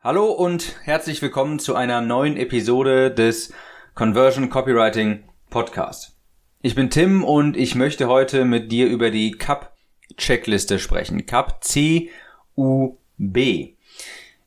Hallo 0.00 0.26
und 0.26 0.76
herzlich 0.84 1.20
willkommen 1.22 1.58
zu 1.58 1.74
einer 1.74 2.00
neuen 2.00 2.36
Episode 2.36 3.10
des 3.10 3.52
Conversion 3.96 4.48
Copywriting 4.48 5.24
Podcast. 5.50 6.16
Ich 6.62 6.76
bin 6.76 6.88
Tim 6.88 7.24
und 7.24 7.56
ich 7.56 7.74
möchte 7.74 8.06
heute 8.06 8.44
mit 8.44 8.70
dir 8.70 8.86
über 8.86 9.10
die 9.10 9.32
CAP 9.32 9.72
Checkliste 10.16 10.78
sprechen. 10.78 11.26
CAP 11.26 11.64
C 11.64 12.10
U 12.56 12.96
B. 13.16 13.74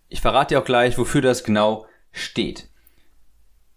Ich 0.08 0.22
verrate 0.22 0.56
dir 0.56 0.62
auch 0.62 0.66
gleich, 0.66 0.98
wofür 0.98 1.20
das 1.20 1.44
genau 1.44 1.86
steht. 2.14 2.70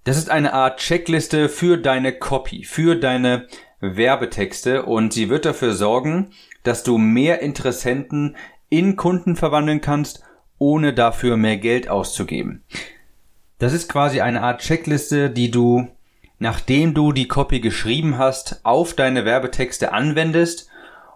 Das 0.04 0.16
ist 0.16 0.30
eine 0.30 0.52
Art 0.52 0.79
Checkliste 0.79 1.48
für 1.48 1.77
deine 1.77 2.12
Copy, 2.12 2.62
für 2.62 2.95
deine 2.95 3.48
Werbetexte 3.80 4.84
und 4.84 5.12
sie 5.12 5.29
wird 5.29 5.45
dafür 5.45 5.72
sorgen, 5.72 6.30
dass 6.62 6.84
du 6.84 6.98
mehr 6.98 7.43
Interessenten 7.43 8.36
in 8.68 8.95
Kunden 8.95 9.34
verwandeln 9.34 9.80
kannst 9.80 10.22
ohne 10.59 10.93
dafür 10.93 11.36
mehr 11.36 11.57
Geld 11.57 11.89
auszugeben. 11.89 12.62
Das 13.59 13.73
ist 13.73 13.88
quasi 13.88 14.20
eine 14.20 14.42
Art 14.42 14.61
Checkliste, 14.61 15.30
die 15.30 15.51
du, 15.51 15.88
nachdem 16.38 16.95
du 16.95 17.12
die 17.12 17.28
Copy 17.28 17.61
geschrieben 17.61 18.19
hast, 18.19 18.61
auf 18.64 18.95
deine 18.95 19.25
Werbetexte 19.25 19.92
anwendest 19.92 20.69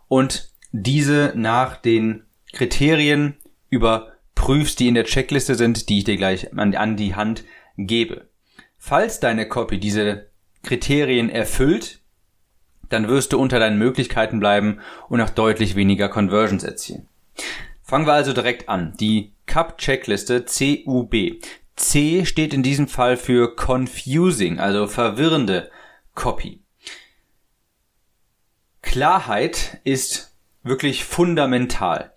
und 0.09 0.51
diese 0.73 1.33
nach 1.35 1.77
den 1.77 2.25
Kriterien 2.53 3.37
überprüfst, 3.71 4.79
die 4.79 4.89
in 4.89 4.95
der 4.95 5.05
Checkliste 5.05 5.55
sind, 5.55 5.89
die 5.89 5.99
ich 5.99 6.05
dir 6.05 6.17
gleich 6.17 6.57
an, 6.57 6.97
die 6.97 7.15
Hand 7.15 7.45
gebe. 7.77 8.29
Falls 8.79 9.21
deine 9.21 9.49
Copy 9.49 9.79
diese 9.79 10.27
Kriterien 10.63 11.31
erfüllt, 11.31 12.01
dann 12.89 13.09
wirst 13.09 13.33
du 13.33 13.39
unter 13.39 13.59
deinen 13.59 13.79
Möglichkeiten 13.79 14.41
bleiben 14.41 14.81
und 15.09 15.21
auch 15.21 15.31
deutlich 15.31 15.77
weniger 15.77 16.09
Conversions 16.09 16.65
erzielen. 16.65 17.07
Fangen 17.83 18.07
wir 18.07 18.15
also 18.15 18.33
direkt 18.33 18.69
an. 18.69 18.95
Die 18.99 19.33
CUP-Checkliste 19.49 20.45
CUB. 20.45 21.41
C 21.75 22.25
steht 22.25 22.55
in 22.55 22.63
diesem 22.63 22.89
Fall 22.89 23.17
für 23.17 23.55
confusing, 23.57 24.59
also 24.59 24.87
verwirrende 24.87 25.71
Copy. 26.15 26.63
Klarheit 28.83 29.81
ist 29.85 30.37
wirklich 30.63 31.05
fundamental. 31.05 32.13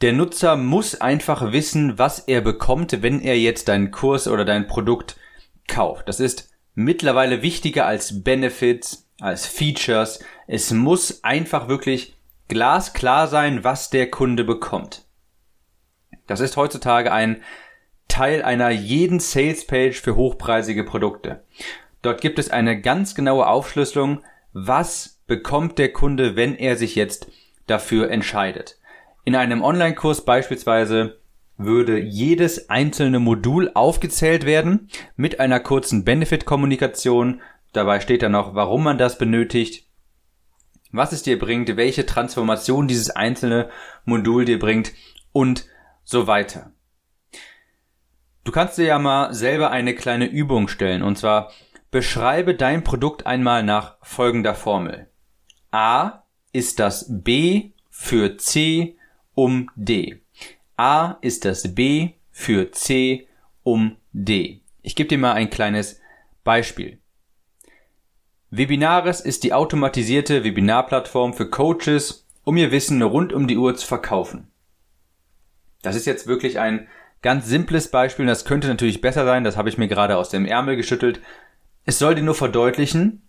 Der 0.00 0.12
Nutzer 0.12 0.56
muss 0.56 1.00
einfach 1.00 1.52
wissen, 1.52 1.98
was 1.98 2.20
er 2.20 2.40
bekommt, 2.40 3.02
wenn 3.02 3.20
er 3.20 3.38
jetzt 3.38 3.68
deinen 3.68 3.90
Kurs 3.90 4.28
oder 4.28 4.44
dein 4.44 4.66
Produkt 4.66 5.16
kauft. 5.68 6.08
Das 6.08 6.20
ist 6.20 6.50
mittlerweile 6.74 7.42
wichtiger 7.42 7.86
als 7.86 8.22
Benefits, 8.22 9.08
als 9.20 9.46
Features. 9.46 10.20
Es 10.46 10.70
muss 10.72 11.22
einfach 11.22 11.68
wirklich 11.68 12.16
glasklar 12.48 13.28
sein, 13.28 13.62
was 13.62 13.90
der 13.90 14.10
Kunde 14.10 14.44
bekommt. 14.44 15.04
Das 16.30 16.38
ist 16.38 16.56
heutzutage 16.56 17.10
ein 17.10 17.42
Teil 18.06 18.42
einer 18.42 18.70
jeden 18.70 19.18
Salespage 19.18 19.94
für 19.94 20.14
hochpreisige 20.14 20.84
Produkte. 20.84 21.42
Dort 22.02 22.20
gibt 22.20 22.38
es 22.38 22.52
eine 22.52 22.80
ganz 22.80 23.16
genaue 23.16 23.48
Aufschlüsselung, 23.48 24.22
was 24.52 25.18
bekommt 25.26 25.76
der 25.80 25.92
Kunde, 25.92 26.36
wenn 26.36 26.54
er 26.54 26.76
sich 26.76 26.94
jetzt 26.94 27.26
dafür 27.66 28.12
entscheidet. 28.12 28.78
In 29.24 29.34
einem 29.34 29.60
Online-Kurs 29.60 30.24
beispielsweise 30.24 31.18
würde 31.56 31.98
jedes 31.98 32.70
einzelne 32.70 33.18
Modul 33.18 33.72
aufgezählt 33.74 34.46
werden 34.46 34.88
mit 35.16 35.40
einer 35.40 35.58
kurzen 35.58 36.04
Benefit-Kommunikation. 36.04 37.42
Dabei 37.72 37.98
steht 37.98 38.22
dann 38.22 38.30
noch, 38.30 38.54
warum 38.54 38.84
man 38.84 38.98
das 38.98 39.18
benötigt, 39.18 39.84
was 40.92 41.10
es 41.10 41.24
dir 41.24 41.40
bringt, 41.40 41.76
welche 41.76 42.06
Transformation 42.06 42.86
dieses 42.86 43.10
einzelne 43.10 43.68
Modul 44.04 44.44
dir 44.44 44.60
bringt 44.60 44.92
und 45.32 45.66
so 46.10 46.26
weiter. 46.26 46.72
Du 48.42 48.50
kannst 48.50 48.78
dir 48.78 48.86
ja 48.86 48.98
mal 48.98 49.32
selber 49.32 49.70
eine 49.70 49.94
kleine 49.94 50.26
Übung 50.26 50.66
stellen 50.66 51.02
und 51.02 51.16
zwar 51.16 51.52
beschreibe 51.92 52.54
dein 52.54 52.82
Produkt 52.82 53.26
einmal 53.26 53.62
nach 53.62 53.96
folgender 54.02 54.54
Formel. 54.54 55.08
A 55.70 56.24
ist 56.52 56.80
das 56.80 57.06
B 57.08 57.70
für 57.90 58.36
C 58.38 58.96
um 59.34 59.70
D. 59.76 60.20
A 60.76 61.18
ist 61.20 61.44
das 61.44 61.74
B 61.74 62.14
für 62.32 62.72
C 62.72 63.28
um 63.62 63.96
D. 64.12 64.62
Ich 64.82 64.96
gebe 64.96 65.08
dir 65.08 65.18
mal 65.18 65.34
ein 65.34 65.50
kleines 65.50 66.00
Beispiel. 66.42 66.98
Webinaris 68.50 69.20
ist 69.20 69.44
die 69.44 69.52
automatisierte 69.52 70.42
Webinarplattform 70.42 71.34
für 71.34 71.48
Coaches, 71.48 72.26
um 72.42 72.56
ihr 72.56 72.72
Wissen 72.72 73.00
rund 73.00 73.32
um 73.32 73.46
die 73.46 73.58
Uhr 73.58 73.76
zu 73.76 73.86
verkaufen. 73.86 74.49
Das 75.82 75.96
ist 75.96 76.06
jetzt 76.06 76.26
wirklich 76.26 76.58
ein 76.58 76.88
ganz 77.22 77.46
simples 77.46 77.88
Beispiel 77.88 78.24
und 78.24 78.28
das 78.28 78.44
könnte 78.44 78.68
natürlich 78.68 79.00
besser 79.00 79.24
sein, 79.24 79.44
das 79.44 79.56
habe 79.56 79.68
ich 79.68 79.78
mir 79.78 79.88
gerade 79.88 80.16
aus 80.16 80.30
dem 80.30 80.46
Ärmel 80.46 80.76
geschüttelt. 80.76 81.20
Es 81.84 81.98
soll 81.98 82.14
dir 82.14 82.22
nur 82.22 82.34
verdeutlichen, 82.34 83.22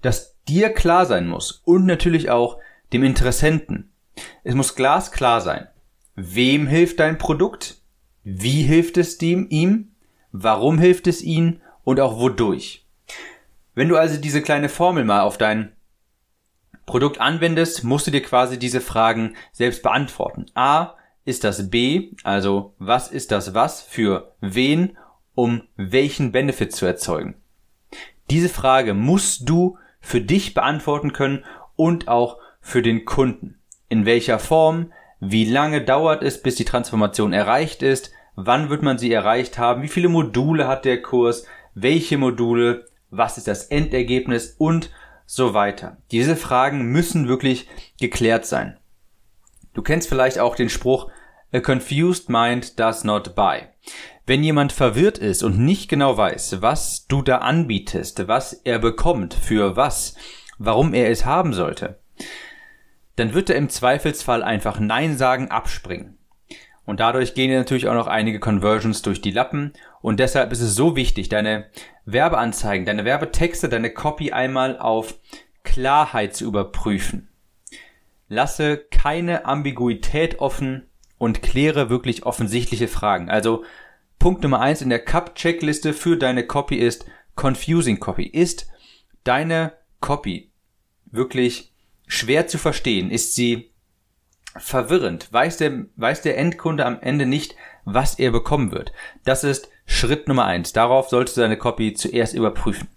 dass 0.00 0.36
dir 0.48 0.70
klar 0.70 1.06
sein 1.06 1.28
muss 1.28 1.62
und 1.64 1.86
natürlich 1.86 2.30
auch 2.30 2.58
dem 2.92 3.04
Interessenten. 3.04 3.90
Es 4.44 4.54
muss 4.54 4.74
glasklar 4.74 5.40
sein. 5.40 5.68
Wem 6.14 6.66
hilft 6.66 7.00
dein 7.00 7.18
Produkt? 7.18 7.80
Wie 8.24 8.62
hilft 8.62 8.98
es 8.98 9.20
ihm? 9.22 9.92
Warum 10.32 10.78
hilft 10.78 11.06
es 11.06 11.22
ihm? 11.22 11.60
Und 11.84 12.00
auch 12.00 12.18
wodurch? 12.18 12.86
Wenn 13.74 13.88
du 13.88 13.96
also 13.96 14.20
diese 14.20 14.42
kleine 14.42 14.68
Formel 14.68 15.04
mal 15.04 15.22
auf 15.22 15.38
dein 15.38 15.72
Produkt 16.86 17.20
anwendest, 17.20 17.84
musst 17.84 18.06
du 18.06 18.10
dir 18.10 18.22
quasi 18.22 18.58
diese 18.58 18.80
Fragen 18.80 19.34
selbst 19.52 19.82
beantworten. 19.82 20.46
A, 20.54 20.94
ist 21.24 21.44
das 21.44 21.70
B, 21.70 22.10
also 22.24 22.74
was 22.78 23.08
ist 23.08 23.30
das 23.30 23.54
was 23.54 23.82
für 23.82 24.34
wen, 24.40 24.96
um 25.34 25.62
welchen 25.76 26.32
Benefit 26.32 26.72
zu 26.72 26.86
erzeugen? 26.86 27.34
Diese 28.30 28.48
Frage 28.48 28.94
musst 28.94 29.48
du 29.48 29.78
für 30.00 30.20
dich 30.20 30.54
beantworten 30.54 31.12
können 31.12 31.44
und 31.76 32.08
auch 32.08 32.38
für 32.60 32.82
den 32.82 33.04
Kunden. 33.04 33.58
In 33.88 34.06
welcher 34.06 34.38
Form, 34.38 34.92
wie 35.20 35.44
lange 35.44 35.84
dauert 35.84 36.22
es, 36.22 36.42
bis 36.42 36.56
die 36.56 36.64
Transformation 36.64 37.32
erreicht 37.32 37.82
ist, 37.82 38.12
wann 38.34 38.70
wird 38.70 38.82
man 38.82 38.98
sie 38.98 39.12
erreicht 39.12 39.58
haben, 39.58 39.82
wie 39.82 39.88
viele 39.88 40.08
Module 40.08 40.66
hat 40.66 40.84
der 40.84 41.02
Kurs, 41.02 41.46
welche 41.74 42.18
Module, 42.18 42.86
was 43.10 43.38
ist 43.38 43.48
das 43.48 43.64
Endergebnis 43.66 44.54
und 44.58 44.90
so 45.26 45.54
weiter. 45.54 45.98
Diese 46.10 46.36
Fragen 46.36 46.86
müssen 46.86 47.28
wirklich 47.28 47.68
geklärt 48.00 48.46
sein. 48.46 48.78
Du 49.74 49.82
kennst 49.82 50.08
vielleicht 50.08 50.38
auch 50.38 50.54
den 50.54 50.68
Spruch, 50.68 51.10
a 51.52 51.60
confused 51.60 52.28
mind 52.28 52.78
does 52.78 53.04
not 53.04 53.34
buy. 53.34 53.62
Wenn 54.26 54.44
jemand 54.44 54.72
verwirrt 54.72 55.18
ist 55.18 55.42
und 55.42 55.58
nicht 55.58 55.88
genau 55.88 56.16
weiß, 56.16 56.62
was 56.62 57.06
du 57.06 57.22
da 57.22 57.38
anbietest, 57.38 58.28
was 58.28 58.52
er 58.52 58.78
bekommt, 58.78 59.34
für 59.34 59.76
was, 59.76 60.14
warum 60.58 60.94
er 60.94 61.10
es 61.10 61.24
haben 61.24 61.52
sollte, 61.52 61.98
dann 63.16 63.34
wird 63.34 63.50
er 63.50 63.56
im 63.56 63.68
Zweifelsfall 63.68 64.42
einfach 64.42 64.78
Nein 64.78 65.16
sagen, 65.16 65.50
abspringen. 65.50 66.18
Und 66.84 67.00
dadurch 67.00 67.34
gehen 67.34 67.50
dir 67.50 67.58
natürlich 67.58 67.88
auch 67.88 67.94
noch 67.94 68.06
einige 68.06 68.40
Conversions 68.40 69.02
durch 69.02 69.20
die 69.20 69.30
Lappen. 69.30 69.72
Und 70.00 70.18
deshalb 70.18 70.52
ist 70.52 70.60
es 70.60 70.74
so 70.74 70.96
wichtig, 70.96 71.28
deine 71.28 71.66
Werbeanzeigen, 72.04 72.84
deine 72.84 73.04
Werbetexte, 73.04 73.68
deine 73.68 73.90
Copy 73.90 74.32
einmal 74.32 74.78
auf 74.78 75.14
Klarheit 75.62 76.34
zu 76.34 76.44
überprüfen. 76.44 77.28
Lasse 78.32 78.78
keine 78.78 79.44
Ambiguität 79.44 80.38
offen 80.38 80.88
und 81.18 81.42
kläre 81.42 81.90
wirklich 81.90 82.24
offensichtliche 82.24 82.88
Fragen. 82.88 83.28
Also 83.28 83.62
Punkt 84.18 84.42
Nummer 84.42 84.60
eins 84.60 84.80
in 84.80 84.88
der 84.88 85.04
Cup-Checkliste 85.04 85.92
für 85.92 86.16
deine 86.16 86.46
Copy 86.46 86.76
ist 86.76 87.04
Confusing 87.34 88.00
Copy. 88.00 88.24
Ist 88.24 88.68
deine 89.22 89.74
Copy 90.00 90.50
wirklich 91.04 91.74
schwer 92.06 92.46
zu 92.46 92.56
verstehen? 92.56 93.10
Ist 93.10 93.34
sie 93.34 93.70
verwirrend? 94.56 95.30
Weiß 95.30 95.58
der, 95.58 95.84
weiß 95.96 96.22
der 96.22 96.38
Endkunde 96.38 96.86
am 96.86 97.00
Ende 97.02 97.26
nicht, 97.26 97.54
was 97.84 98.18
er 98.18 98.30
bekommen 98.30 98.72
wird? 98.72 98.94
Das 99.24 99.44
ist 99.44 99.68
Schritt 99.84 100.26
Nummer 100.26 100.46
eins. 100.46 100.72
Darauf 100.72 101.10
solltest 101.10 101.36
du 101.36 101.42
deine 101.42 101.58
Copy 101.58 101.92
zuerst 101.92 102.32
überprüfen. 102.32 102.88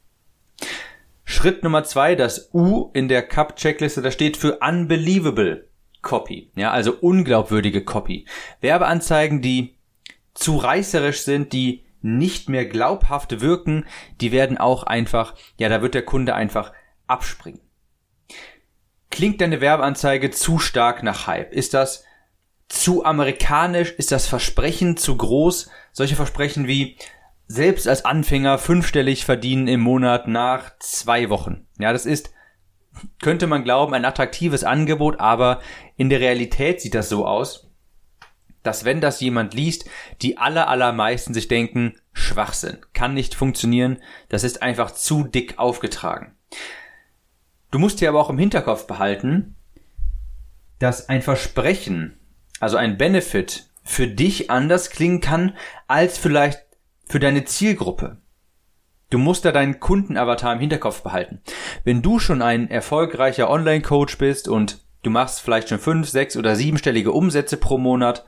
Schritt 1.45 1.63
Nummer 1.63 1.83
zwei, 1.83 2.15
das 2.15 2.49
U 2.55 2.89
in 2.95 3.07
der 3.07 3.21
Cup-Checkliste, 3.21 4.01
das 4.01 4.15
steht 4.15 4.35
für 4.35 4.57
Unbelievable 4.67 5.69
Copy. 6.01 6.51
Ja, 6.55 6.71
also 6.71 6.97
unglaubwürdige 6.99 7.85
Copy. 7.85 8.25
Werbeanzeigen, 8.61 9.43
die 9.43 9.77
zu 10.33 10.57
reißerisch 10.57 11.21
sind, 11.21 11.53
die 11.53 11.85
nicht 12.01 12.49
mehr 12.49 12.65
glaubhaft 12.65 13.41
wirken, 13.41 13.85
die 14.21 14.31
werden 14.31 14.57
auch 14.57 14.85
einfach, 14.85 15.35
ja, 15.57 15.69
da 15.69 15.83
wird 15.83 15.93
der 15.93 16.01
Kunde 16.01 16.33
einfach 16.33 16.73
abspringen. 17.05 17.61
Klingt 19.11 19.39
deine 19.39 19.61
Werbeanzeige 19.61 20.31
zu 20.31 20.57
stark 20.57 21.03
nach 21.03 21.27
Hype? 21.27 21.53
Ist 21.53 21.75
das 21.75 22.05
zu 22.69 23.05
amerikanisch? 23.05 23.91
Ist 23.91 24.11
das 24.11 24.25
Versprechen 24.25 24.97
zu 24.97 25.15
groß? 25.15 25.69
Solche 25.91 26.15
Versprechen 26.15 26.67
wie 26.67 26.97
selbst 27.47 27.87
als 27.87 28.05
Anfänger 28.05 28.57
fünfstellig 28.57 29.25
verdienen 29.25 29.67
im 29.67 29.81
Monat 29.81 30.27
nach 30.27 30.77
zwei 30.79 31.29
Wochen. 31.29 31.67
Ja, 31.77 31.93
das 31.93 32.05
ist, 32.05 32.33
könnte 33.21 33.47
man 33.47 33.63
glauben, 33.63 33.93
ein 33.93 34.05
attraktives 34.05 34.63
Angebot, 34.63 35.19
aber 35.19 35.61
in 35.95 36.09
der 36.09 36.19
Realität 36.19 36.81
sieht 36.81 36.95
das 36.95 37.09
so 37.09 37.25
aus, 37.25 37.69
dass 38.63 38.83
wenn 38.83 38.99
das 38.99 39.19
jemand 39.19 39.53
liest, 39.53 39.87
die 40.21 40.37
aller, 40.37 40.67
allermeisten 40.67 41.33
sich 41.33 41.47
denken, 41.47 41.95
Schwachsinn, 42.13 42.79
kann 42.93 43.13
nicht 43.13 43.35
funktionieren, 43.35 43.99
das 44.29 44.43
ist 44.43 44.61
einfach 44.61 44.91
zu 44.91 45.23
dick 45.23 45.59
aufgetragen. 45.59 46.35
Du 47.69 47.79
musst 47.79 48.01
dir 48.01 48.09
aber 48.09 48.21
auch 48.21 48.29
im 48.29 48.39
Hinterkopf 48.39 48.87
behalten, 48.87 49.55
dass 50.79 51.09
ein 51.09 51.21
Versprechen, 51.21 52.17
also 52.59 52.77
ein 52.77 52.97
Benefit 52.97 53.69
für 53.83 54.07
dich 54.07 54.49
anders 54.49 54.89
klingen 54.89 55.21
kann 55.21 55.55
als 55.87 56.17
vielleicht 56.17 56.65
für 57.05 57.19
deine 57.19 57.45
Zielgruppe. 57.45 58.17
Du 59.09 59.17
musst 59.17 59.45
da 59.45 59.51
deinen 59.51 59.79
Kundenavatar 59.79 60.53
im 60.53 60.59
Hinterkopf 60.59 61.03
behalten. 61.03 61.41
Wenn 61.83 62.01
du 62.01 62.19
schon 62.19 62.41
ein 62.41 62.69
erfolgreicher 62.69 63.49
Online-Coach 63.49 64.17
bist 64.17 64.47
und 64.47 64.83
du 65.03 65.09
machst 65.09 65.41
vielleicht 65.41 65.69
schon 65.69 65.79
fünf, 65.79 66.09
sechs 66.09 66.35
oder 66.35 66.55
siebenstellige 66.55 67.11
Umsätze 67.11 67.57
pro 67.57 67.77
Monat, 67.77 68.25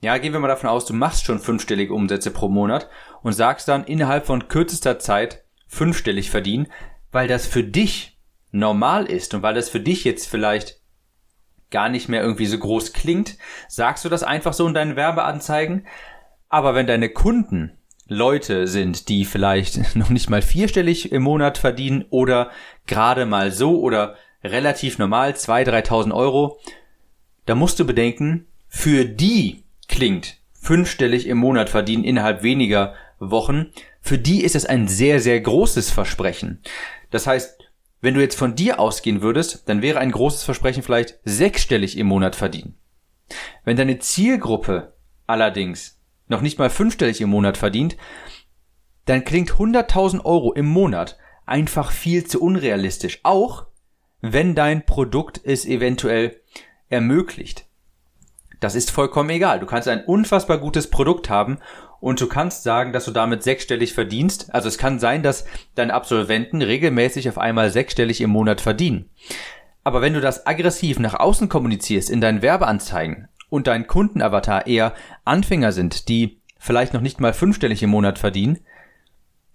ja, 0.00 0.16
gehen 0.18 0.32
wir 0.32 0.40
mal 0.40 0.48
davon 0.48 0.70
aus, 0.70 0.86
du 0.86 0.94
machst 0.94 1.24
schon 1.24 1.40
fünfstellige 1.40 1.92
Umsätze 1.92 2.30
pro 2.30 2.48
Monat 2.48 2.88
und 3.22 3.32
sagst 3.32 3.66
dann 3.66 3.84
innerhalb 3.84 4.26
von 4.26 4.46
kürzester 4.46 5.00
Zeit 5.00 5.44
fünfstellig 5.66 6.30
verdienen, 6.30 6.68
weil 7.10 7.26
das 7.26 7.46
für 7.46 7.64
dich 7.64 8.18
normal 8.52 9.06
ist 9.06 9.34
und 9.34 9.42
weil 9.42 9.54
das 9.54 9.68
für 9.68 9.80
dich 9.80 10.04
jetzt 10.04 10.28
vielleicht 10.28 10.80
gar 11.70 11.88
nicht 11.88 12.08
mehr 12.08 12.22
irgendwie 12.22 12.46
so 12.46 12.58
groß 12.58 12.92
klingt, 12.92 13.36
sagst 13.68 14.04
du 14.04 14.08
das 14.08 14.22
einfach 14.22 14.52
so 14.52 14.66
in 14.66 14.74
deinen 14.74 14.96
Werbeanzeigen. 14.96 15.86
Aber 16.48 16.74
wenn 16.74 16.86
deine 16.86 17.10
Kunden 17.10 17.77
Leute 18.08 18.66
sind, 18.66 19.08
die 19.08 19.24
vielleicht 19.24 19.94
noch 19.96 20.08
nicht 20.10 20.30
mal 20.30 20.42
vierstellig 20.42 21.12
im 21.12 21.22
Monat 21.22 21.58
verdienen 21.58 22.04
oder 22.10 22.50
gerade 22.86 23.26
mal 23.26 23.52
so 23.52 23.80
oder 23.80 24.16
relativ 24.42 24.98
normal 24.98 25.32
2.000, 25.32 25.86
3.000 25.86 26.14
Euro, 26.14 26.58
da 27.46 27.54
musst 27.54 27.78
du 27.78 27.86
bedenken, 27.86 28.46
für 28.68 29.04
die 29.04 29.64
klingt 29.88 30.36
fünfstellig 30.52 31.26
im 31.26 31.38
Monat 31.38 31.70
verdienen 31.70 32.04
innerhalb 32.04 32.42
weniger 32.42 32.94
Wochen, 33.18 33.70
für 34.00 34.18
die 34.18 34.42
ist 34.42 34.54
es 34.54 34.66
ein 34.66 34.88
sehr, 34.88 35.20
sehr 35.20 35.40
großes 35.40 35.90
Versprechen. 35.90 36.62
Das 37.10 37.26
heißt, 37.26 37.58
wenn 38.00 38.14
du 38.14 38.20
jetzt 38.20 38.36
von 38.36 38.54
dir 38.54 38.78
ausgehen 38.78 39.22
würdest, 39.22 39.68
dann 39.68 39.82
wäre 39.82 39.98
ein 39.98 40.12
großes 40.12 40.44
Versprechen 40.44 40.82
vielleicht 40.82 41.18
sechsstellig 41.24 41.98
im 41.98 42.06
Monat 42.06 42.36
verdienen. 42.36 42.76
Wenn 43.64 43.76
deine 43.76 43.98
Zielgruppe 43.98 44.94
allerdings 45.26 45.97
noch 46.28 46.40
nicht 46.40 46.58
mal 46.58 46.70
fünfstellig 46.70 47.20
im 47.20 47.30
Monat 47.30 47.56
verdient, 47.56 47.96
dann 49.06 49.24
klingt 49.24 49.52
100.000 49.52 50.24
Euro 50.24 50.52
im 50.52 50.66
Monat 50.66 51.18
einfach 51.46 51.90
viel 51.90 52.26
zu 52.26 52.42
unrealistisch, 52.42 53.20
auch 53.22 53.66
wenn 54.20 54.54
dein 54.54 54.84
Produkt 54.84 55.40
es 55.42 55.64
eventuell 55.64 56.40
ermöglicht. 56.88 57.66
Das 58.60 58.74
ist 58.74 58.90
vollkommen 58.90 59.30
egal. 59.30 59.60
Du 59.60 59.66
kannst 59.66 59.88
ein 59.88 60.04
unfassbar 60.04 60.58
gutes 60.58 60.90
Produkt 60.90 61.30
haben 61.30 61.58
und 62.00 62.20
du 62.20 62.26
kannst 62.26 62.64
sagen, 62.64 62.92
dass 62.92 63.04
du 63.04 63.12
damit 63.12 63.42
sechsstellig 63.42 63.94
verdienst. 63.94 64.52
Also 64.52 64.68
es 64.68 64.78
kann 64.78 64.98
sein, 64.98 65.22
dass 65.22 65.46
deine 65.74 65.94
Absolventen 65.94 66.62
regelmäßig 66.62 67.28
auf 67.28 67.38
einmal 67.38 67.70
sechsstellig 67.70 68.20
im 68.20 68.30
Monat 68.30 68.60
verdienen. 68.60 69.10
Aber 69.84 70.02
wenn 70.02 70.14
du 70.14 70.20
das 70.20 70.46
aggressiv 70.46 70.98
nach 70.98 71.14
außen 71.14 71.48
kommunizierst 71.48 72.10
in 72.10 72.20
deinen 72.20 72.42
Werbeanzeigen 72.42 73.28
und 73.50 73.66
dein 73.66 73.86
Kundenavatar 73.86 74.66
eher 74.66 74.94
Anfänger 75.24 75.72
sind, 75.72 76.08
die 76.08 76.40
vielleicht 76.58 76.94
noch 76.94 77.00
nicht 77.00 77.20
mal 77.20 77.32
fünfstellig 77.32 77.82
im 77.82 77.90
Monat 77.90 78.18
verdienen, 78.18 78.58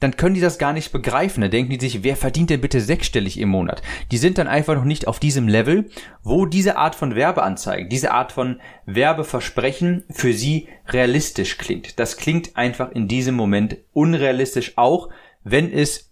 dann 0.03 0.17
können 0.17 0.35
die 0.35 0.41
das 0.41 0.57
gar 0.57 0.73
nicht 0.73 0.91
begreifen. 0.91 1.41
Dann 1.41 1.51
denken 1.51 1.71
die 1.71 1.79
sich, 1.79 2.03
wer 2.03 2.17
verdient 2.17 2.49
denn 2.49 2.59
bitte 2.59 2.81
sechsstellig 2.81 3.39
im 3.39 3.47
Monat? 3.47 3.81
Die 4.11 4.17
sind 4.17 4.37
dann 4.37 4.47
einfach 4.47 4.75
noch 4.75 4.83
nicht 4.83 5.07
auf 5.07 5.19
diesem 5.19 5.47
Level, 5.47 5.89
wo 6.23 6.45
diese 6.45 6.75
Art 6.75 6.93
von 6.93 7.15
Werbeanzeigen, 7.15 7.87
diese 7.89 8.11
Art 8.11 8.33
von 8.33 8.59
Werbeversprechen 8.85 10.03
für 10.09 10.33
sie 10.33 10.67
realistisch 10.89 11.57
klingt. 11.57 11.99
Das 11.99 12.17
klingt 12.17 12.57
einfach 12.57 12.91
in 12.91 13.07
diesem 13.07 13.35
Moment 13.35 13.77
unrealistisch, 13.93 14.73
auch 14.75 15.09
wenn 15.45 15.71
es 15.71 16.11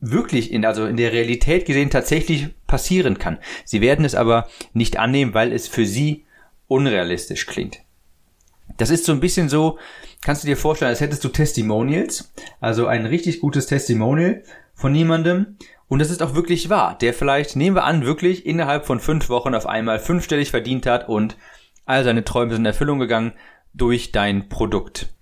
wirklich 0.00 0.50
in, 0.50 0.64
also 0.64 0.86
in 0.86 0.96
der 0.96 1.12
Realität 1.12 1.66
gesehen 1.66 1.90
tatsächlich 1.90 2.48
passieren 2.66 3.18
kann. 3.18 3.38
Sie 3.66 3.82
werden 3.82 4.06
es 4.06 4.14
aber 4.14 4.48
nicht 4.72 4.98
annehmen, 4.98 5.34
weil 5.34 5.52
es 5.52 5.68
für 5.68 5.84
sie 5.84 6.24
unrealistisch 6.68 7.46
klingt. 7.46 7.80
Das 8.76 8.90
ist 8.90 9.04
so 9.04 9.12
ein 9.12 9.20
bisschen 9.20 9.48
so, 9.48 9.78
kannst 10.22 10.42
du 10.42 10.46
dir 10.46 10.56
vorstellen, 10.56 10.90
als 10.90 11.00
hättest 11.00 11.24
du 11.24 11.28
Testimonials, 11.28 12.32
also 12.60 12.86
ein 12.86 13.06
richtig 13.06 13.40
gutes 13.40 13.66
Testimonial 13.66 14.42
von 14.74 14.94
jemandem. 14.94 15.56
Und 15.88 15.98
das 15.98 16.10
ist 16.10 16.22
auch 16.22 16.34
wirklich 16.34 16.70
wahr, 16.70 16.96
der 16.98 17.12
vielleicht, 17.12 17.54
nehmen 17.54 17.76
wir 17.76 17.84
an, 17.84 18.06
wirklich 18.06 18.46
innerhalb 18.46 18.86
von 18.86 18.98
fünf 18.98 19.28
Wochen 19.28 19.54
auf 19.54 19.66
einmal 19.66 19.98
fünfstellig 19.98 20.50
verdient 20.50 20.86
hat 20.86 21.08
und 21.08 21.36
all 21.84 22.02
seine 22.04 22.24
Träume 22.24 22.52
sind 22.52 22.62
in 22.62 22.66
Erfüllung 22.66 22.98
gegangen 22.98 23.34
durch 23.74 24.12
dein 24.12 24.48
Produkt. 24.48 25.14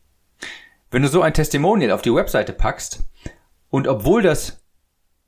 Wenn 0.90 1.02
du 1.02 1.08
so 1.08 1.22
ein 1.22 1.34
Testimonial 1.34 1.90
auf 1.90 2.02
die 2.02 2.14
Webseite 2.14 2.52
packst 2.52 3.04
und 3.69 3.88
obwohl 3.88 4.22
das 4.22 4.64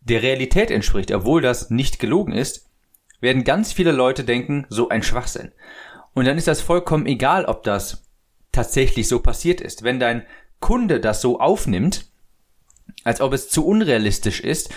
der 0.00 0.23
Realität 0.23 0.70
entspricht, 0.70 1.12
obwohl 1.12 1.41
das 1.41 1.70
nicht 1.70 1.99
gelogen 1.99 2.32
ist, 2.32 2.69
werden 3.20 3.44
ganz 3.44 3.73
viele 3.73 3.93
Leute 3.93 4.25
denken, 4.25 4.67
so 4.69 4.88
ein 4.88 5.03
Schwachsinn. 5.03 5.53
Und 6.14 6.26
dann 6.26 6.38
ist 6.38 6.49
das 6.49 6.61
vollkommen 6.61 7.06
egal, 7.06 7.44
ob 7.47 7.62
das 7.62 8.05
tatsächlich 8.53 9.09
so 9.09 9.20
passiert 9.20 9.61
ist. 9.61 9.82
Wenn 9.82 9.99
dein 9.99 10.25
Kunde 10.61 11.00
das 11.00 11.20
so 11.20 11.41
aufnimmt, 11.41 12.06
als 13.05 13.20
ob 13.20 13.32
es 13.32 13.49
zu 13.49 13.67
unrealistisch 13.67 14.41
ist, 14.41 14.70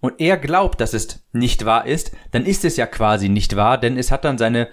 und 0.00 0.14
er 0.18 0.38
glaubt, 0.38 0.80
dass 0.80 0.94
es 0.94 1.22
nicht 1.32 1.66
wahr 1.66 1.86
ist, 1.86 2.12
dann 2.30 2.46
ist 2.46 2.64
es 2.64 2.76
ja 2.76 2.86
quasi 2.86 3.28
nicht 3.28 3.54
wahr, 3.56 3.78
denn 3.78 3.98
es 3.98 4.10
hat 4.10 4.24
dann 4.24 4.38
seine, 4.38 4.68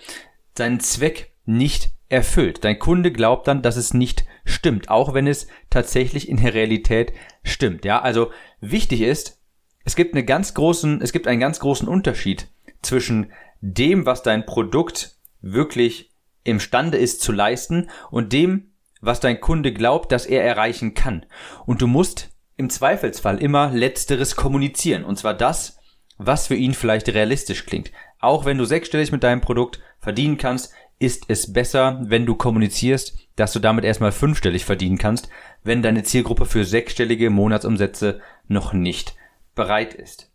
seinen 0.57 0.80
Zweck 0.80 1.33
nicht 1.45 1.89
erfüllt. 2.09 2.63
Dein 2.63 2.80
Kunde 2.80 3.12
glaubt 3.12 3.48
dann, 3.48 3.62
dass 3.62 3.75
es 3.75 3.94
nicht 3.94 4.25
stimmt, 4.45 4.89
auch 4.89 5.13
wenn 5.13 5.27
es 5.27 5.48
tatsächlich 5.69 6.30
in 6.30 6.38
der 6.38 6.54
Realität 6.54 7.12
stimmt. 7.44 7.83
Ja, 7.83 8.01
also 8.01 8.31
wichtig 8.62 9.01
ist, 9.01 9.42
es 9.83 9.95
gibt 9.95 10.13
eine 10.13 10.24
ganz 10.24 10.54
großen, 10.54 11.01
es 11.01 11.12
gibt 11.12 11.27
einen 11.27 11.42
ganz 11.42 11.59
großen 11.59 11.88
Unterschied 11.88 12.48
zwischen 12.81 13.31
dem, 13.59 14.06
was 14.06 14.24
dein 14.24 14.45
Produkt 14.45 15.17
wirklich 15.42 16.12
imstande 16.44 16.98
ist 16.98 17.22
zu 17.22 17.31
leisten 17.31 17.89
und 18.10 18.34
dem, 18.34 18.72
was 19.01 19.19
dein 19.19 19.39
Kunde 19.39 19.74
glaubt, 19.74 20.12
dass 20.12 20.25
er 20.25 20.44
erreichen 20.44 20.94
kann. 20.94 21.25
Und 21.66 21.81
du 21.81 21.88
musst 21.88 22.30
im 22.56 22.69
Zweifelsfall 22.69 23.38
immer 23.38 23.69
Letzteres 23.72 24.36
kommunizieren. 24.36 25.04
Und 25.04 25.18
zwar 25.18 25.34
das, 25.34 25.78
was 26.18 26.48
für 26.48 26.56
ihn 26.56 26.74
vielleicht 26.74 27.10
realistisch 27.10 27.66
klingt. 27.66 27.92
Auch 28.19 28.45
wenn 28.45 28.57
du 28.57 28.66
sechsstellig 28.66 29.12
mit 29.12 29.24
deinem 29.24 29.42
Produkt 29.42 29.80
verdienen 30.00 30.38
kannst, 30.38 30.74
ist 31.00 31.25
es 31.28 31.54
besser, 31.54 32.00
wenn 32.01 32.25
du 32.25 32.36
kommunizierst, 32.36 33.18
dass 33.36 33.54
du 33.54 33.60
damit 33.60 33.86
erstmal 33.86 34.12
fünfstellig 34.12 34.66
verdienen 34.66 34.98
kannst, 34.98 35.30
wenn 35.64 35.83
deine 35.83 36.02
Zielgruppe 36.02 36.45
für 36.45 36.66
sechsstellige 36.66 37.30
Monatsumsätze 37.30 38.19
noch 38.47 38.73
nicht 38.73 39.16
bereit 39.54 39.94
ist. 39.94 40.31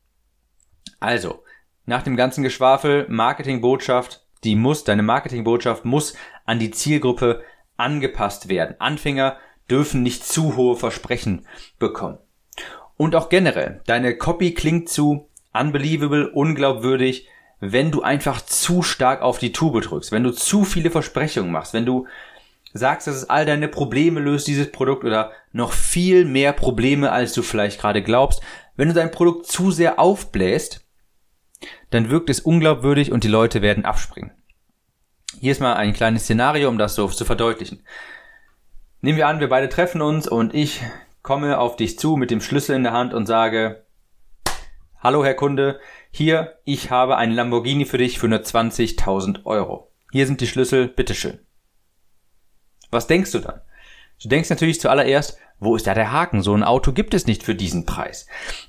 Also, 1.00 1.43
nach 1.85 2.03
dem 2.05 2.15
ganzen 2.15 2.45
Geschwafel, 2.45 3.07
Marketingbotschaft, 3.09 4.25
die 4.45 4.57
muss, 4.57 4.85
deine 4.85 5.03
Marketingbotschaft 5.03 5.85
muss 5.85 6.15
an 6.45 6.59
die 6.59 6.71
Zielgruppe 6.71 7.43
angepasst 7.77 8.49
werden. 8.49 8.77
Anfänger 8.79 9.37
dürfen 9.71 10.03
nicht 10.03 10.25
zu 10.25 10.57
hohe 10.57 10.77
Versprechen 10.77 11.47
bekommen. 11.79 12.19
Und 12.97 13.17
auch 13.17 13.29
generell, 13.29 13.81
deine 13.87 14.17
Copy 14.17 14.55
klingt 14.55 14.89
zu 14.89 15.29
unbelievable, 15.53 16.31
unglaubwürdig, 16.31 17.29
wenn 17.61 17.91
du 17.91 18.03
einfach 18.03 18.45
zu 18.45 18.83
stark 18.83 19.23
auf 19.23 19.39
die 19.39 19.53
Tube 19.53 19.81
drückst, 19.83 20.13
wenn 20.13 20.25
du 20.25 20.33
zu 20.33 20.65
viele 20.65 20.91
Versprechungen 20.91 21.53
machst, 21.53 21.75
wenn 21.75 21.87
du 21.87 22.07
sagst, 22.75 23.07
dass 23.07 23.17
es 23.17 23.31
all 23.31 23.47
deine 23.47 23.69
Probleme 23.69 24.21
löst, 24.21 24.47
dieses 24.47 24.73
Produkt 24.73 25.05
oder 25.05 25.33
noch 25.53 25.73
viel 25.73 26.25
mehr 26.25 26.53
Probleme, 26.53 27.13
als 27.13 27.35
du 27.35 27.43
vielleicht 27.43 27.81
gerade 27.81 28.03
glaubst, 28.03 28.41
wenn 28.77 28.89
du 28.89 28.95
dein 28.95 29.11
Produkt 29.11 29.47
zu 29.47 29.71
sehr 29.71 29.99
aufbläst, 29.99 30.82
dann 31.91 32.11
wirkt 32.11 32.31
es 32.31 32.41
unglaubwürdig 32.41 33.12
und 33.12 33.25
die 33.25 33.29
Leute 33.29 33.62
werden 33.62 33.85
abspringen. 33.85 34.33
Hier 35.41 35.52
ist 35.52 35.61
mal 35.61 35.75
ein 35.75 35.93
kleines 35.93 36.25
Szenario, 36.25 36.69
um 36.69 36.79
das 36.79 36.95
so 36.95 37.09
zu 37.09 37.25
verdeutlichen. 37.25 37.85
Nehmen 39.00 39.19
wir 39.19 39.26
an, 39.26 39.41
wir 39.41 39.49
beide 39.49 39.69
treffen 39.69 40.02
uns 40.02 40.29
und 40.29 40.55
ich 40.55 40.81
komme 41.23 41.59
auf 41.59 41.76
dich 41.76 41.99
zu 41.99 42.17
mit 42.17 42.31
dem 42.31 42.41
Schlüssel 42.41 42.76
in 42.76 42.83
der 42.83 42.93
Hand 42.93 43.14
und 43.14 43.26
sage, 43.26 43.85
Hallo 45.00 45.25
Herr 45.25 45.35
Kunde, 45.35 45.81
hier, 46.12 46.59
ich 46.64 46.93
habe 46.93 47.17
einen 47.17 47.33
Lamborghini 47.33 47.87
für 47.87 47.99
dich 47.99 48.21
für 48.21 48.29
nur 48.29 48.38
20.000 48.38 49.45
Euro. 49.45 49.91
Hier 50.12 50.26
sind 50.26 50.41
die 50.41 50.47
Schlüssel, 50.47 50.87
bitteschön. 50.87 51.41
Was 52.93 53.09
denkst 53.09 53.33
du 53.33 53.41
dann? 53.41 53.62
Du 54.23 54.29
denkst 54.29 54.50
natürlich 54.50 54.81
zuallererst, 54.81 55.38
wo 55.59 55.75
ist 55.75 55.87
da 55.87 55.95
der 55.95 56.12
Haken? 56.12 56.43
So 56.43 56.55
ein 56.55 56.62
Auto 56.62 56.93
gibt 56.93 57.14
es 57.14 57.26
nicht 57.26 57.43
für 57.43 57.57
diesen 57.57 57.87
Preis. 57.87 58.26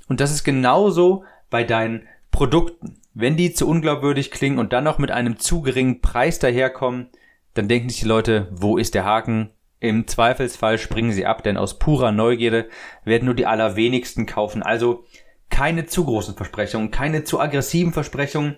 Und 0.07 0.19
das 0.19 0.31
ist 0.31 0.43
genauso 0.43 1.25
bei 1.51 1.63
deinen 1.63 2.07
Produkten. 2.33 2.99
Wenn 3.13 3.37
die 3.37 3.53
zu 3.53 3.67
unglaubwürdig 3.69 4.31
klingen 4.31 4.59
und 4.59 4.73
dann 4.73 4.83
noch 4.83 4.97
mit 4.97 5.11
einem 5.11 5.39
zu 5.39 5.61
geringen 5.61 6.01
Preis 6.01 6.39
daherkommen, 6.39 7.07
dann 7.53 7.69
denken 7.69 7.89
sich 7.89 8.01
die 8.01 8.07
Leute, 8.07 8.49
wo 8.51 8.77
ist 8.77 8.95
der 8.95 9.05
Haken? 9.05 9.51
Im 9.79 10.07
Zweifelsfall 10.07 10.77
springen 10.79 11.11
sie 11.11 11.25
ab, 11.25 11.43
denn 11.43 11.57
aus 11.57 11.77
purer 11.77 12.11
Neugierde 12.11 12.67
werden 13.05 13.25
nur 13.25 13.35
die 13.35 13.45
allerwenigsten 13.45 14.25
kaufen. 14.25 14.63
Also 14.63 15.05
keine 15.49 15.85
zu 15.85 16.05
großen 16.05 16.35
Versprechungen, 16.35 16.89
keine 16.89 17.23
zu 17.23 17.39
aggressiven 17.39 17.93
Versprechungen. 17.93 18.57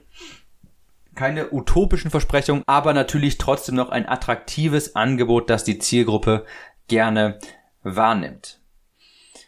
keine 1.15 1.51
utopischen 1.51 2.11
Versprechungen, 2.11 2.63
aber 2.67 2.93
natürlich 2.93 3.37
trotzdem 3.37 3.75
noch 3.75 3.89
ein 3.89 4.07
attraktives 4.07 4.95
Angebot, 4.95 5.49
das 5.49 5.63
die 5.63 5.79
Zielgruppe 5.79 6.45
gerne 6.87 7.39
wahrnimmt. 7.83 8.59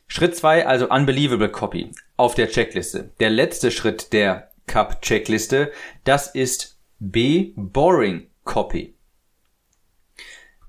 Schritt 0.08 0.36
zwei, 0.36 0.66
also 0.66 0.90
Unbelievable 0.90 1.50
Copy 1.50 1.92
auf 2.16 2.34
der 2.34 2.50
Checkliste. 2.50 3.12
Der 3.20 3.30
letzte 3.30 3.72
Schritt 3.72 4.14
der 4.14 4.52
Cup-Checkliste, 4.66 5.72
das 6.04 6.34
ist 6.34 6.80
B, 7.00 7.54
Boring 7.56 8.28
Copy. 8.44 8.96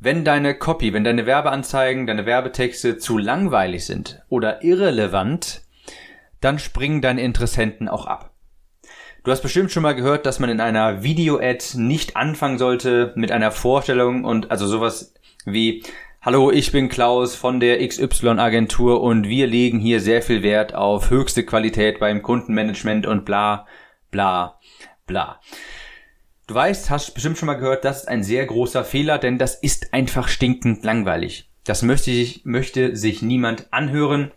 Wenn 0.00 0.24
deine 0.24 0.54
Copy, 0.54 0.92
wenn 0.92 1.04
deine 1.04 1.26
Werbeanzeigen, 1.26 2.06
deine 2.06 2.26
Werbetexte 2.26 2.98
zu 2.98 3.18
langweilig 3.18 3.86
sind 3.86 4.22
oder 4.28 4.62
irrelevant, 4.62 5.62
dann 6.40 6.58
springen 6.58 7.02
deine 7.02 7.22
Interessenten 7.22 7.88
auch 7.88 8.06
ab. 8.06 8.34
Du 9.24 9.32
hast 9.32 9.42
bestimmt 9.42 9.72
schon 9.72 9.82
mal 9.82 9.94
gehört, 9.94 10.26
dass 10.26 10.38
man 10.38 10.50
in 10.50 10.60
einer 10.60 11.02
Video-Ad 11.02 11.76
nicht 11.76 12.16
anfangen 12.16 12.58
sollte 12.58 13.12
mit 13.16 13.32
einer 13.32 13.50
Vorstellung 13.50 14.24
und 14.24 14.50
also 14.50 14.66
sowas 14.66 15.14
wie 15.44 15.82
Hallo, 16.20 16.50
ich 16.50 16.72
bin 16.72 16.88
Klaus 16.88 17.36
von 17.36 17.60
der 17.60 17.86
XY 17.86 18.40
Agentur 18.40 19.02
und 19.02 19.28
wir 19.28 19.46
legen 19.46 19.78
hier 19.78 20.00
sehr 20.00 20.20
viel 20.20 20.42
Wert 20.42 20.74
auf 20.74 21.10
höchste 21.10 21.46
Qualität 21.46 22.00
beim 22.00 22.22
Kundenmanagement 22.22 23.06
und 23.06 23.24
bla 23.24 23.68
bla 24.10 24.58
bla. 25.06 25.40
Du 26.48 26.56
weißt, 26.56 26.90
hast 26.90 27.14
bestimmt 27.14 27.38
schon 27.38 27.46
mal 27.46 27.54
gehört, 27.54 27.84
das 27.84 28.00
ist 28.00 28.08
ein 28.08 28.24
sehr 28.24 28.44
großer 28.44 28.84
Fehler, 28.84 29.18
denn 29.18 29.38
das 29.38 29.54
ist 29.54 29.94
einfach 29.94 30.26
stinkend 30.26 30.82
langweilig. 30.82 31.52
Das 31.62 31.82
möchte, 31.82 32.10
ich, 32.10 32.44
möchte 32.44 32.96
sich 32.96 33.22
niemand 33.22 33.72
anhören. 33.72 34.32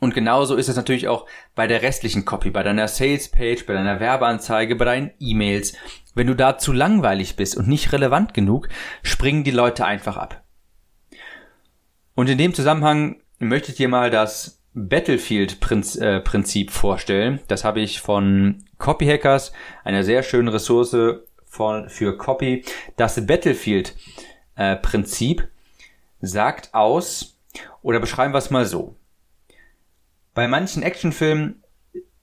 Und 0.00 0.14
genauso 0.14 0.56
ist 0.56 0.70
es 0.70 0.76
natürlich 0.76 1.06
auch 1.06 1.26
bei 1.54 1.66
der 1.66 1.82
restlichen 1.82 2.24
Copy, 2.24 2.50
bei 2.50 2.62
deiner 2.62 2.88
Salespage, 2.88 3.64
bei 3.66 3.74
deiner 3.74 4.00
Werbeanzeige, 4.00 4.74
bei 4.76 4.86
deinen 4.86 5.10
E-Mails. 5.20 5.74
Wenn 6.14 6.28
du 6.28 6.34
da 6.34 6.56
zu 6.56 6.72
langweilig 6.72 7.36
bist 7.36 7.58
und 7.58 7.68
nicht 7.68 7.92
relevant 7.92 8.32
genug, 8.32 8.70
springen 9.02 9.44
die 9.44 9.50
Leute 9.50 9.84
einfach 9.84 10.16
ab. 10.16 10.42
Und 12.14 12.28
in 12.28 12.38
dem 12.38 12.54
Zusammenhang 12.54 13.20
möchte 13.38 13.70
ich 13.70 13.76
dir 13.76 13.88
mal 13.88 14.10
das 14.10 14.60
Battlefield-Prinzip 14.74 16.68
äh, 16.68 16.72
vorstellen. 16.72 17.40
Das 17.48 17.64
habe 17.64 17.80
ich 17.80 18.00
von 18.00 18.64
Copyhackers, 18.78 19.52
einer 19.84 20.04
sehr 20.04 20.22
schönen 20.22 20.46
Ressource 20.48 20.96
von, 21.44 21.88
für 21.88 22.16
Copy. 22.16 22.64
Das 22.96 23.26
Battlefield-Prinzip 23.26 25.48
sagt 26.20 26.72
aus, 26.74 27.38
oder 27.82 28.00
beschreiben 28.00 28.32
wir 28.32 28.38
es 28.38 28.50
mal 28.50 28.64
so. 28.64 28.96
Bei 30.34 30.48
manchen 30.48 30.82
Actionfilmen, 30.82 31.62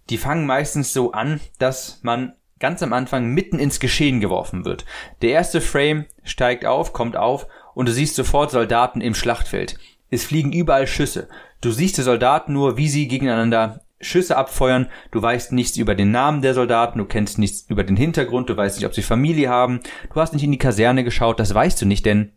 die 0.10 0.17
fangen 0.17 0.48
meistens 0.48 0.93
so 0.93 1.12
an, 1.12 1.39
dass 1.60 2.00
man 2.01 2.34
ganz 2.60 2.84
am 2.84 2.93
Anfang 2.93 3.27
mitten 3.27 3.60
ins 3.60 3.79
Geschehen 3.79 4.19
geworfen 4.19 4.65
wird. 4.65 4.86
Der 5.22 5.31
erste 5.31 5.62
Frame 5.62 6.05
steigt 6.24 6.65
auf, 6.65 6.93
kommt 6.93 7.15
auf 7.15 7.48
und 7.80 7.88
du 7.88 7.94
siehst 7.94 8.16
sofort 8.16 8.52
Soldaten 8.52 9.00
im 9.00 9.16
Schlachtfeld. 9.16 9.80
Es 10.10 10.26
fliegen 10.26 10.52
überall 10.52 10.86
Schüsse. 10.86 11.30
Du 11.62 11.72
siehst 11.72 11.98
die 11.98 12.02
Soldaten 12.02 12.52
nur, 12.52 12.76
wie 12.76 12.90
sie 12.90 13.08
gegeneinander 13.08 13.86
Schüsse 14.02 14.36
abfeuern. 14.36 14.90
Du 15.12 15.22
weißt 15.22 15.54
nichts 15.54 15.78
über 15.78 15.96
den 15.96 16.12
Namen 16.12 16.42
der 16.42 16.54
Soldaten, 16.54 17.00
du 17.00 17.06
kennst 17.06 17.40
nichts 17.40 17.62
über 17.70 17.86
den 17.86 17.96
Hintergrund, 17.96 18.50
du 18.50 18.58
weißt 18.58 18.76
nicht, 18.76 18.86
ob 18.86 18.94
sie 18.94 19.02
Familie 19.02 19.48
haben. 19.48 19.80
Du 20.14 20.20
hast 20.20 20.34
nicht 20.34 20.44
in 20.44 20.52
die 20.52 20.58
Kaserne 20.58 21.06
geschaut, 21.06 21.40
das 21.40 21.54
weißt 21.54 21.82
du 21.82 21.86
nicht, 21.86 22.06
denn 22.06 22.34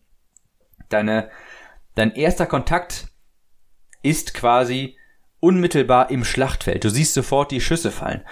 deine, 0.90 1.28
dein 1.96 2.12
erster 2.12 2.46
Kontakt 2.46 3.08
ist 4.00 4.34
quasi 4.34 4.96
unmittelbar 5.40 6.12
im 6.12 6.22
Schlachtfeld. 6.22 6.84
Du 6.84 6.88
siehst 6.88 7.14
sofort 7.14 7.50
die 7.50 7.60
Schüsse 7.60 7.90
fallen. 7.90 8.22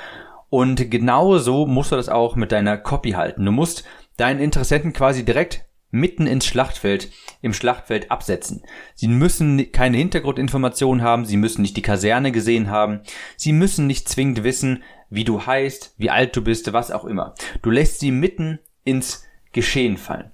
Und 0.49 0.93
genau 0.93 1.39
so 1.39 1.67
musst 1.67 1.91
du 1.91 1.97
das 1.97 2.09
auch 2.09 2.37
mit 2.37 2.53
deiner 2.53 2.79
Copy 2.79 3.15
halten. 3.15 3.45
Du 3.45 3.51
musst 3.51 3.83
deinen 4.17 4.39
Interessenten 4.39 4.93
quasi 4.93 5.25
direkt 5.25 5.65
mitten 5.91 6.27
ins 6.27 6.47
Schlachtfeld, 6.47 7.11
im 7.43 7.53
Schlachtfeld 7.53 8.11
absetzen. 8.11 8.63
Sie 8.95 9.09
müssen 9.09 9.73
keine 9.73 9.97
Hintergrundinformationen 9.97 11.03
haben, 11.03 11.25
sie 11.25 11.37
müssen 11.37 11.63
nicht 11.63 11.77
die 11.77 11.83
Kaserne 11.83 12.33
gesehen 12.33 12.71
haben, 12.71 13.01
sie 13.37 13.53
müssen 13.53 13.87
nicht 13.87 14.09
zwingend 14.09 14.45
wissen, 14.45 14.83
wie 15.11 15.25
du 15.25 15.45
heißt, 15.45 15.95
wie 15.99 16.11
alt 16.11 16.37
du 16.37 16.43
bist, 16.43 16.73
was 16.73 16.91
auch 16.91 17.05
immer. 17.05 17.35
Du 17.63 17.71
lässt 17.71 18.01
sie 18.01 18.13
mitten 18.13 18.61
ins 18.85 19.27
Geschehen 19.53 19.97
fallen. 19.97 20.31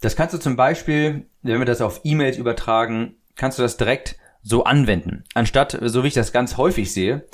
Das 0.00 0.16
kannst 0.16 0.34
du 0.34 0.38
zum 0.38 0.56
Beispiel, 0.56 1.26
wenn 1.42 1.60
wir 1.60 1.64
das 1.64 1.80
auf 1.80 2.00
E-Mails 2.02 2.36
übertragen, 2.36 3.16
kannst 3.36 3.58
du 3.58 3.62
das 3.62 3.76
direkt 3.76 4.16
so 4.42 4.64
anwenden. 4.64 5.22
Anstatt, 5.34 5.78
so 5.80 6.02
wie 6.02 6.08
ich 6.08 6.14
das 6.14 6.32
ganz 6.32 6.56
häufig 6.56 6.92
sehe, 6.92 7.24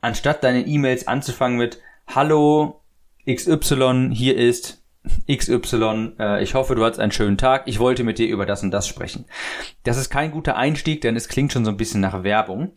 anstatt 0.00 0.44
deine 0.44 0.64
E-Mails 0.64 1.08
anzufangen 1.08 1.58
mit 1.58 1.80
Hallo 2.06 2.82
XY, 3.28 4.10
hier 4.12 4.36
ist 4.36 4.81
XY, 5.30 6.12
äh, 6.18 6.42
ich 6.42 6.54
hoffe, 6.54 6.74
du 6.74 6.84
hattest 6.84 7.00
einen 7.00 7.12
schönen 7.12 7.38
Tag, 7.38 7.64
ich 7.66 7.78
wollte 7.78 8.04
mit 8.04 8.18
dir 8.18 8.28
über 8.28 8.46
das 8.46 8.62
und 8.62 8.70
das 8.70 8.86
sprechen. 8.86 9.24
Das 9.82 9.96
ist 9.96 10.10
kein 10.10 10.30
guter 10.30 10.56
Einstieg, 10.56 11.00
denn 11.00 11.16
es 11.16 11.28
klingt 11.28 11.52
schon 11.52 11.64
so 11.64 11.70
ein 11.70 11.76
bisschen 11.76 12.00
nach 12.00 12.22
Werbung. 12.22 12.72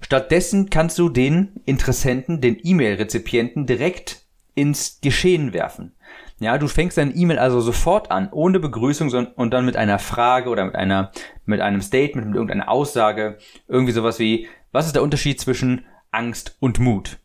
Stattdessen 0.00 0.70
kannst 0.70 0.98
du 0.98 1.08
den 1.08 1.60
Interessenten, 1.64 2.40
den 2.40 2.58
E-Mail-Rezipienten 2.62 3.66
direkt 3.66 4.22
ins 4.54 5.00
Geschehen 5.00 5.52
werfen. 5.52 5.94
Ja, 6.38 6.56
du 6.56 6.68
fängst 6.68 6.96
deine 6.96 7.12
E-Mail 7.12 7.38
also 7.38 7.60
sofort 7.60 8.10
an, 8.10 8.30
ohne 8.32 8.60
Begrüßung 8.60 9.12
und 9.12 9.50
dann 9.52 9.66
mit 9.66 9.76
einer 9.76 9.98
Frage 9.98 10.48
oder 10.48 10.64
mit 10.64 10.74
einer, 10.74 11.12
mit 11.44 11.60
einem 11.60 11.82
Statement, 11.82 12.28
mit 12.28 12.36
irgendeiner 12.36 12.70
Aussage, 12.70 13.38
irgendwie 13.68 13.92
sowas 13.92 14.18
wie, 14.18 14.48
was 14.72 14.86
ist 14.86 14.94
der 14.94 15.02
Unterschied 15.02 15.38
zwischen 15.38 15.84
Angst 16.10 16.56
und 16.60 16.80
Mut? 16.80 17.18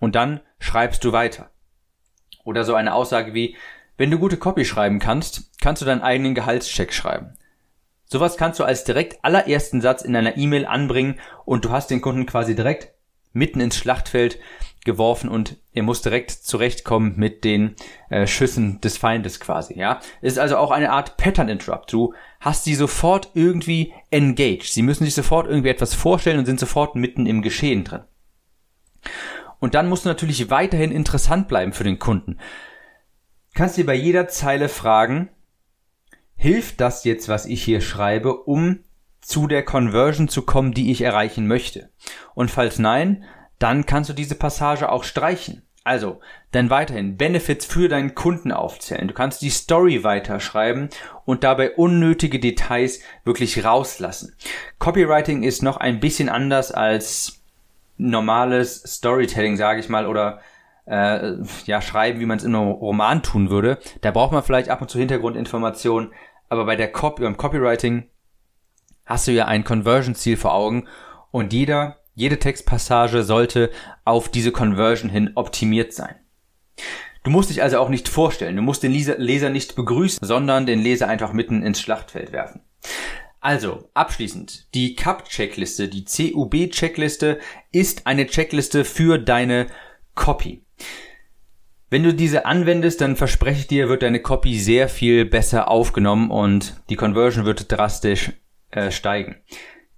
Und 0.00 0.14
dann 0.14 0.40
schreibst 0.60 1.04
du 1.04 1.12
weiter. 1.12 1.50
Oder 2.48 2.64
so 2.64 2.74
eine 2.74 2.94
Aussage 2.94 3.34
wie, 3.34 3.56
wenn 3.98 4.10
du 4.10 4.18
gute 4.18 4.38
Copy 4.38 4.64
schreiben 4.64 5.00
kannst, 5.00 5.50
kannst 5.60 5.82
du 5.82 5.86
deinen 5.86 6.00
eigenen 6.00 6.34
Gehaltscheck 6.34 6.94
schreiben. 6.94 7.34
Sowas 8.06 8.38
kannst 8.38 8.58
du 8.58 8.64
als 8.64 8.84
direkt 8.84 9.22
allerersten 9.22 9.82
Satz 9.82 10.00
in 10.00 10.16
einer 10.16 10.38
E-Mail 10.38 10.64
anbringen 10.64 11.20
und 11.44 11.66
du 11.66 11.70
hast 11.72 11.90
den 11.90 12.00
Kunden 12.00 12.24
quasi 12.24 12.54
direkt 12.54 12.94
mitten 13.34 13.60
ins 13.60 13.76
Schlachtfeld 13.76 14.38
geworfen 14.86 15.28
und 15.28 15.58
er 15.74 15.82
muss 15.82 16.00
direkt 16.00 16.30
zurechtkommen 16.30 17.16
mit 17.18 17.44
den 17.44 17.76
äh, 18.08 18.26
Schüssen 18.26 18.80
des 18.80 18.96
Feindes 18.96 19.40
quasi, 19.40 19.78
ja. 19.78 20.00
Es 20.22 20.32
ist 20.32 20.38
also 20.38 20.56
auch 20.56 20.70
eine 20.70 20.90
Art 20.90 21.18
Pattern 21.18 21.50
Interrupt. 21.50 21.92
Du 21.92 22.14
hast 22.40 22.64
sie 22.64 22.76
sofort 22.76 23.32
irgendwie 23.34 23.92
engaged. 24.10 24.72
Sie 24.72 24.80
müssen 24.80 25.04
sich 25.04 25.14
sofort 25.14 25.46
irgendwie 25.46 25.68
etwas 25.68 25.92
vorstellen 25.92 26.38
und 26.38 26.46
sind 26.46 26.60
sofort 26.60 26.94
mitten 26.94 27.26
im 27.26 27.42
Geschehen 27.42 27.84
drin. 27.84 28.04
Und 29.60 29.74
dann 29.74 29.88
musst 29.88 30.04
du 30.04 30.08
natürlich 30.08 30.50
weiterhin 30.50 30.92
interessant 30.92 31.48
bleiben 31.48 31.72
für 31.72 31.84
den 31.84 31.98
Kunden. 31.98 32.38
Kannst 33.54 33.76
dir 33.76 33.86
bei 33.86 33.94
jeder 33.94 34.28
Zeile 34.28 34.68
fragen, 34.68 35.30
hilft 36.36 36.80
das 36.80 37.04
jetzt, 37.04 37.28
was 37.28 37.46
ich 37.46 37.62
hier 37.64 37.80
schreibe, 37.80 38.34
um 38.44 38.80
zu 39.20 39.46
der 39.46 39.64
Conversion 39.64 40.28
zu 40.28 40.42
kommen, 40.42 40.72
die 40.72 40.90
ich 40.90 41.02
erreichen 41.02 41.46
möchte? 41.46 41.90
Und 42.34 42.50
falls 42.50 42.78
nein, 42.78 43.24
dann 43.58 43.86
kannst 43.86 44.10
du 44.10 44.14
diese 44.14 44.36
Passage 44.36 44.90
auch 44.90 45.02
streichen. 45.02 45.62
Also, 45.88 46.20
dann 46.50 46.68
weiterhin 46.68 47.16
Benefits 47.16 47.64
für 47.64 47.88
deinen 47.88 48.14
Kunden 48.14 48.52
aufzählen. 48.52 49.08
Du 49.08 49.14
kannst 49.14 49.40
die 49.40 49.48
Story 49.48 50.04
weiterschreiben 50.04 50.90
und 51.24 51.44
dabei 51.44 51.72
unnötige 51.76 52.38
Details 52.38 53.00
wirklich 53.24 53.64
rauslassen. 53.64 54.36
Copywriting 54.78 55.42
ist 55.42 55.62
noch 55.62 55.78
ein 55.78 55.98
bisschen 55.98 56.28
anders 56.28 56.72
als 56.72 57.37
normales 57.98 58.82
Storytelling, 58.82 59.56
sage 59.56 59.80
ich 59.80 59.88
mal, 59.88 60.06
oder 60.06 60.40
äh, 60.86 61.34
ja, 61.66 61.82
schreiben, 61.82 62.20
wie 62.20 62.26
man 62.26 62.38
es 62.38 62.44
in 62.44 62.54
einem 62.54 62.70
Roman 62.70 63.22
tun 63.22 63.50
würde. 63.50 63.78
Da 64.00 64.10
braucht 64.10 64.32
man 64.32 64.42
vielleicht 64.42 64.70
ab 64.70 64.80
und 64.80 64.90
zu 64.90 64.98
Hintergrundinformationen, 64.98 66.12
aber 66.48 66.64
bei 66.64 66.76
der 66.76 66.90
Copy, 66.90 67.22
beim 67.22 67.36
Copywriting 67.36 68.08
hast 69.04 69.26
du 69.26 69.32
ja 69.32 69.46
ein 69.46 69.64
Conversion-Ziel 69.64 70.36
vor 70.36 70.54
Augen 70.54 70.88
und 71.30 71.52
jeder, 71.52 71.98
jede 72.14 72.38
Textpassage 72.38 73.22
sollte 73.22 73.70
auf 74.04 74.28
diese 74.28 74.52
Conversion 74.52 75.10
hin 75.10 75.32
optimiert 75.34 75.92
sein. 75.92 76.14
Du 77.24 77.30
musst 77.30 77.50
dich 77.50 77.62
also 77.62 77.78
auch 77.78 77.88
nicht 77.90 78.08
vorstellen, 78.08 78.56
du 78.56 78.62
musst 78.62 78.82
den 78.82 78.92
Leser 78.92 79.50
nicht 79.50 79.76
begrüßen, 79.76 80.26
sondern 80.26 80.66
den 80.66 80.80
Leser 80.80 81.08
einfach 81.08 81.32
mitten 81.32 81.62
ins 81.62 81.80
Schlachtfeld 81.80 82.32
werfen. 82.32 82.62
Also, 83.40 83.88
abschließend, 83.94 84.74
die 84.74 84.96
CUP-Checkliste, 84.96 85.88
die 85.88 86.04
CUB-Checkliste 86.04 87.38
ist 87.70 88.06
eine 88.06 88.26
Checkliste 88.26 88.84
für 88.84 89.18
deine 89.18 89.68
Copy. 90.14 90.64
Wenn 91.90 92.02
du 92.02 92.12
diese 92.12 92.44
anwendest, 92.44 93.00
dann 93.00 93.16
verspreche 93.16 93.60
ich 93.60 93.66
dir, 93.66 93.88
wird 93.88 94.02
deine 94.02 94.20
Copy 94.20 94.58
sehr 94.58 94.88
viel 94.88 95.24
besser 95.24 95.68
aufgenommen 95.70 96.30
und 96.30 96.82
die 96.90 96.96
Conversion 96.96 97.46
wird 97.46 97.70
drastisch 97.70 98.32
äh, 98.70 98.90
steigen. 98.90 99.36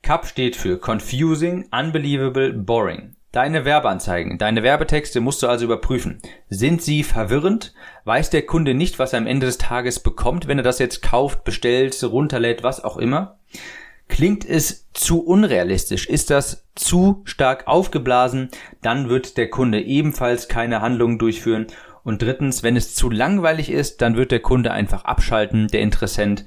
CUP 0.03 0.27
steht 0.27 0.57
für 0.57 0.79
Confusing, 0.79 1.69
Unbelievable, 1.73 2.53
Boring. 2.53 3.17
Deine 3.33 3.65
Werbeanzeigen, 3.65 4.39
deine 4.39 4.65
Werbetexte 4.65 5.21
musst 5.21 5.45
du 5.45 5.47
also 5.47 5.65
überprüfen. 5.65 6.19
Sind 6.49 6.83
sie 6.83 7.05
verwirrend? 7.05 7.75
Weiß 8.05 8.29
der 8.31 8.43
Kunde 8.43 8.75
nicht, 8.75 8.99
was 8.99 9.13
er 9.13 9.21
am 9.21 9.29
Ende 9.29 9.47
des 9.47 9.57
Tages 9.57 10.01
bekommt, 10.01 10.49
wenn 10.49 10.59
er 10.59 10.65
das 10.65 10.81
jetzt 10.81 11.01
kauft, 11.01 11.45
bestellt, 11.45 12.03
runterlädt, 12.03 12.65
was 12.65 12.83
auch 12.83 12.97
immer? 12.97 13.39
Klingt 14.09 14.45
es 14.45 14.91
zu 14.95 15.25
unrealistisch? 15.25 16.09
Ist 16.09 16.31
das 16.31 16.67
zu 16.75 17.23
stark 17.25 17.69
aufgeblasen? 17.69 18.49
Dann 18.83 19.09
wird 19.09 19.37
der 19.37 19.49
Kunde 19.49 19.81
ebenfalls 19.81 20.49
keine 20.49 20.81
Handlungen 20.81 21.21
durchführen. 21.21 21.69
Und 22.03 22.23
drittens, 22.23 22.65
wenn 22.65 22.75
es 22.75 22.97
zu 22.97 23.11
langweilig 23.11 23.71
ist, 23.71 24.03
dann 24.03 24.17
wird 24.17 24.33
der 24.33 24.41
Kunde 24.41 24.73
einfach 24.73 25.05
abschalten, 25.05 25.69
der 25.69 25.83
Interessent, 25.83 26.47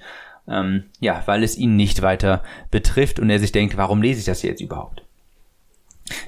ähm, 0.49 0.89
ja, 0.99 1.23
weil 1.27 1.43
es 1.43 1.57
ihn 1.57 1.77
nicht 1.77 2.01
weiter 2.01 2.43
betrifft 2.71 3.21
und 3.21 3.29
er 3.29 3.39
sich 3.39 3.53
denkt, 3.53 3.77
warum 3.77 4.01
lese 4.01 4.19
ich 4.19 4.25
das 4.25 4.41
jetzt 4.41 4.59
überhaupt? 4.59 5.03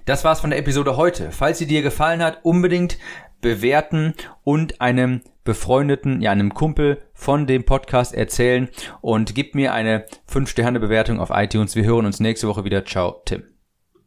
Das 0.05 0.23
war's 0.23 0.41
von 0.41 0.49
der 0.49 0.59
Episode 0.59 0.97
heute. 0.97 1.31
Falls 1.31 1.57
sie 1.57 1.67
dir 1.67 1.81
gefallen 1.81 2.23
hat, 2.23 2.39
unbedingt 2.43 2.97
bewerten 3.41 4.13
und 4.43 4.81
einem 4.81 5.21
befreundeten, 5.43 6.21
ja, 6.21 6.31
einem 6.31 6.53
Kumpel 6.53 7.01
von 7.13 7.45
dem 7.47 7.63
Podcast 7.63 8.13
erzählen 8.15 8.69
und 9.01 9.35
gib 9.35 9.53
mir 9.55 9.73
eine 9.73 10.05
5-Sterne-Bewertung 10.29 11.19
auf 11.19 11.29
iTunes. 11.31 11.75
Wir 11.75 11.85
hören 11.85 12.05
uns 12.05 12.19
nächste 12.19 12.47
Woche 12.47 12.63
wieder. 12.63 12.83
Ciao, 12.85 13.21
Tim. 13.25 13.54